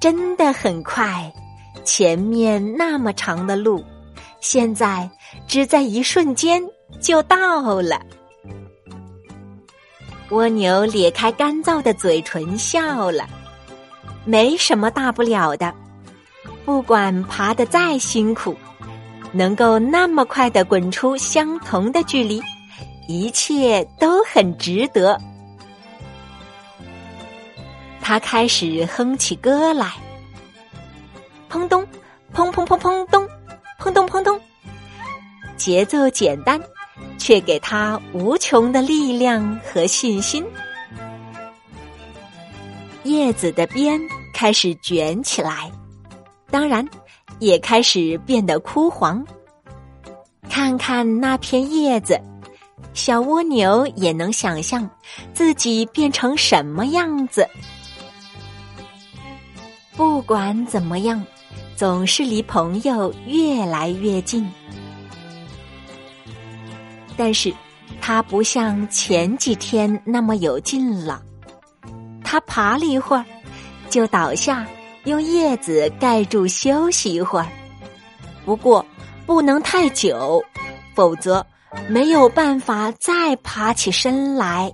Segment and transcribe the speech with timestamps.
[0.00, 1.32] 真的很快，
[1.84, 3.84] 前面那么长的路，
[4.40, 5.10] 现在
[5.46, 6.62] 只在一瞬间
[7.00, 8.00] 就到了。
[10.30, 13.26] 蜗牛咧开干燥的嘴唇笑了，
[14.24, 15.74] 没什么大不了的，
[16.64, 18.54] 不管爬得再辛苦，
[19.32, 22.40] 能够那么快的滚出相同的距离，
[23.08, 25.18] 一切都很值得。
[28.08, 29.92] 他开始哼起歌来，
[31.50, 31.86] 砰咚，
[32.34, 33.28] 砰砰砰砰咚，
[33.78, 34.40] 砰咚砰咚。
[35.58, 36.58] 节奏简单，
[37.18, 40.42] 却给他无穷的力量和信心。
[43.02, 44.00] 叶子的边
[44.32, 45.70] 开始卷起来，
[46.50, 46.88] 当然
[47.40, 49.22] 也开始变得枯黄。
[50.48, 52.18] 看看那片叶子，
[52.94, 54.88] 小蜗牛也能想象
[55.34, 57.46] 自己变成什么样子。
[59.98, 61.20] 不管怎么样，
[61.74, 64.48] 总是离朋友越来越近。
[67.16, 67.52] 但是，
[68.00, 71.20] 他不像前几天那么有劲了。
[72.22, 73.24] 他爬了一会儿，
[73.90, 74.64] 就倒下，
[75.02, 77.48] 用叶子盖住休息一会儿。
[78.44, 78.86] 不过，
[79.26, 80.40] 不能太久，
[80.94, 81.44] 否则
[81.88, 84.72] 没有办法再爬起身来。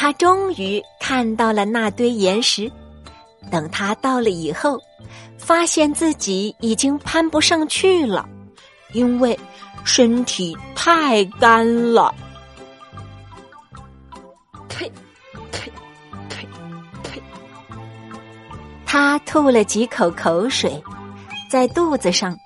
[0.00, 2.70] 他终于看到了那堆岩石。
[3.50, 4.78] 等他到了以后，
[5.36, 8.24] 发现自己已经攀不上去了，
[8.92, 9.36] 因为
[9.82, 12.14] 身体太干了。
[14.68, 14.88] 呸！
[15.50, 15.72] 呸！
[16.28, 16.46] 呸！
[17.02, 17.20] 呸！
[18.86, 20.80] 他吐了几口口水，
[21.50, 22.38] 在肚子上，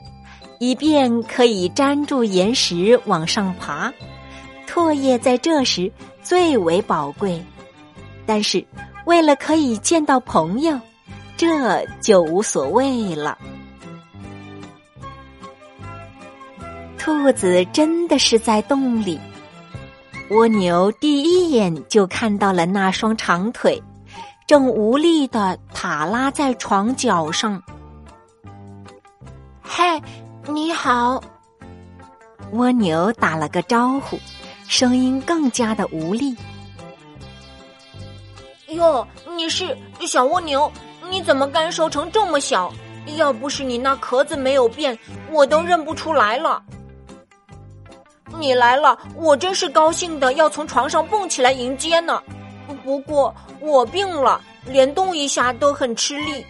[0.58, 3.92] 以便可以粘住岩石往上爬。
[4.66, 5.92] 唾液在这时
[6.22, 7.44] 最为宝贵，
[8.24, 8.64] 但是
[9.06, 10.78] 为了可以见到朋友，
[11.36, 13.36] 这就无所谓了。
[16.98, 19.18] 兔子真的是在洞里，
[20.30, 23.82] 蜗牛第一眼就看到了那双长腿，
[24.46, 27.60] 正无力的塔拉在床角上。
[29.60, 30.00] 嗨，
[30.46, 31.20] 你好，
[32.52, 34.16] 蜗牛打了个招呼。
[34.72, 36.34] 声音更加的无力。
[38.68, 39.06] 哟，
[39.36, 40.72] 你是小蜗牛？
[41.10, 42.72] 你怎么干瘦成这么小？
[43.18, 44.98] 要不是你那壳子没有变，
[45.30, 46.62] 我都认不出来了。
[48.38, 52.22] 你来了，我真是高兴的要从床上蹦起来迎接呢。
[52.82, 56.46] 不过我病了，连动一下都很吃力。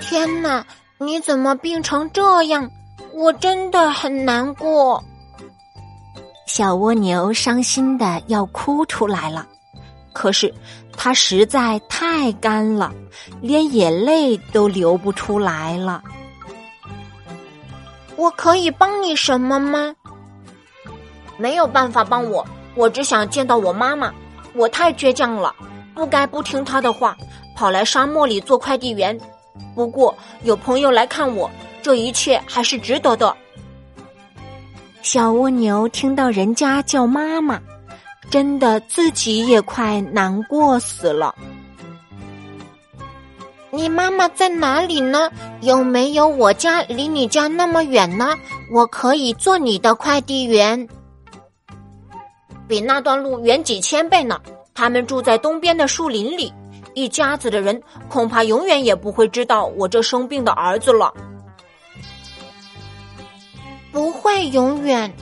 [0.00, 2.70] 天哪，你怎么病成这样？
[3.12, 5.04] 我真的很难过。
[6.52, 9.46] 小蜗牛伤心的要哭出来了，
[10.12, 10.52] 可是
[10.96, 12.92] 它实在太干了，
[13.40, 16.02] 连眼泪都流不出来了。
[18.16, 19.94] 我可以帮你什么吗？
[21.36, 22.44] 没有办法帮我，
[22.74, 24.12] 我只想见到我妈妈。
[24.52, 25.54] 我太倔强了，
[25.94, 27.16] 不该不听她的话，
[27.54, 29.16] 跑来沙漠里做快递员。
[29.76, 30.12] 不过
[30.42, 31.48] 有朋友来看我，
[31.80, 33.36] 这一切还是值得的。
[35.02, 37.58] 小蜗牛听到人家叫妈妈，
[38.30, 41.34] 真的自己也快难过死了。
[43.70, 45.30] 你妈妈在哪里呢？
[45.62, 48.36] 有没有我家离你家那么远呢？
[48.72, 50.86] 我可以做你的快递员。
[52.68, 54.38] 比那段路远几千倍呢。
[54.74, 56.52] 他们住在东边的树林里，
[56.94, 61.12] 一家子的人恐怕永远也不会知道我这生病的儿子了。
[64.00, 65.12] 不会永远，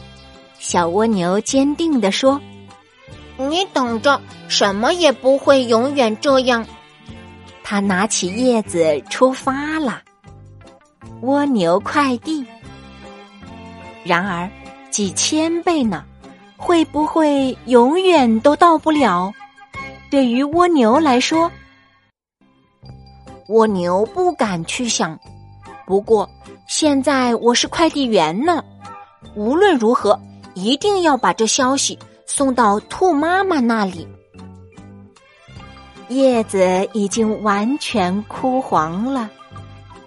[0.61, 2.41] 小蜗牛坚定地说
[3.37, 6.65] ：“你等着，什么也不会永远这样。”
[7.65, 10.01] 他拿起叶子出发了。
[11.23, 12.47] 蜗牛快递。
[14.05, 14.49] 然而，
[14.93, 16.05] 几千倍呢？
[16.57, 19.35] 会不会永远都到不了？
[20.09, 21.51] 对于蜗牛来说，
[23.49, 25.19] 蜗牛不敢去想。
[25.85, 26.31] 不过。
[26.69, 28.63] 现在我是快递员呢，
[29.35, 30.21] 无论如何
[30.53, 34.07] 一定要把这消息送到兔妈妈那里。
[36.09, 39.31] 叶子已经完全枯黄了，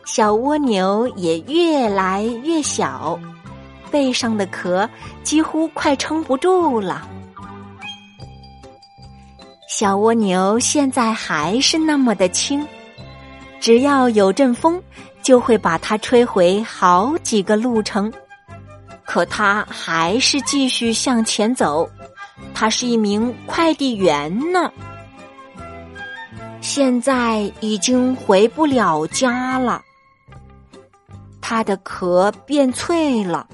[0.05, 3.19] 小蜗牛也越来越小，
[3.89, 4.87] 背上的壳
[5.23, 7.09] 几乎快撑不住了。
[9.67, 12.63] 小蜗牛现在还是那么的轻，
[13.59, 14.79] 只要有阵风。
[15.21, 18.11] 就会把它吹回好几个路程，
[19.05, 21.89] 可它还是继续向前走。
[22.53, 24.71] 他是一名快递员呢。
[26.59, 29.81] 现在已经回不了家了。
[31.39, 33.47] 它的壳变脆了，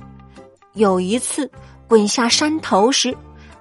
[0.73, 1.49] 有一次
[1.87, 3.15] 滚下山头时，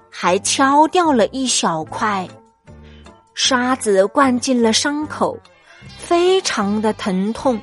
[0.09, 2.27] 还敲掉了一小块。
[3.33, 5.37] 沙子灌进了伤口，
[5.97, 7.59] 非常的疼痛。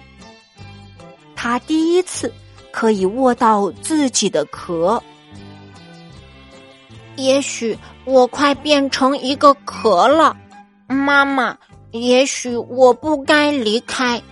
[1.45, 2.33] 他第一次
[2.71, 5.03] 可以握到自己的壳。
[7.17, 10.35] 也许我快变成一个壳了，
[10.87, 11.55] 妈妈。
[11.91, 14.23] 也许我不该离开，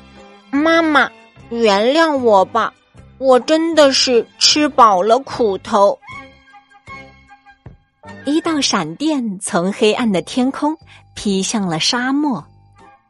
[0.50, 1.11] 妈妈。
[1.50, 2.73] 原谅我吧，
[3.19, 5.99] 我真的是吃饱了苦头。
[8.25, 10.75] 一道闪电从黑暗的天空
[11.14, 12.43] 劈向了沙漠，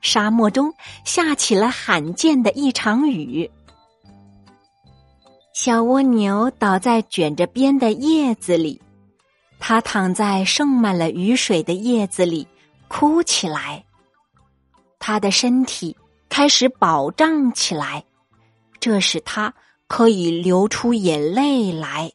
[0.00, 3.48] 沙漠中下起了罕见的一场雨。
[5.54, 8.80] 小蜗牛倒在卷着边的叶子里，
[9.58, 12.46] 它躺在盛满了雨水的叶子里，
[12.88, 13.84] 哭起来。
[14.98, 15.94] 它的身体
[16.30, 18.02] 开始饱胀起来。
[18.80, 19.52] 这使它
[19.86, 22.10] 可以流出眼泪来。